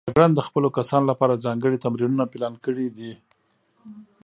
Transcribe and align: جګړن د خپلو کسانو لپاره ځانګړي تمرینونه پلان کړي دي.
جګړن 0.09 0.31
د 0.35 0.39
خپلو 0.47 0.67
کسانو 0.77 1.09
لپاره 1.11 1.41
ځانګړي 1.45 1.77
تمرینونه 1.85 2.25
پلان 2.33 2.53
کړي 2.65 2.87
دي. 2.97 3.13